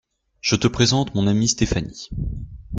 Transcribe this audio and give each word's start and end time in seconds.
Je 0.39 0.55
te 0.55 0.67
présente 0.67 1.13
mon 1.13 1.27
amie 1.27 1.47
Stéphanie. 1.47 2.09